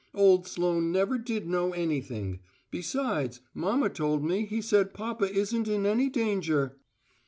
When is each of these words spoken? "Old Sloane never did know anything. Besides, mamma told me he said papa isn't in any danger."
"Old 0.15 0.47
Sloane 0.47 0.91
never 0.91 1.19
did 1.19 1.47
know 1.47 1.73
anything. 1.73 2.39
Besides, 2.71 3.39
mamma 3.53 3.89
told 3.91 4.23
me 4.23 4.47
he 4.47 4.59
said 4.59 4.95
papa 4.95 5.31
isn't 5.31 5.67
in 5.67 5.85
any 5.85 6.09
danger." 6.09 6.77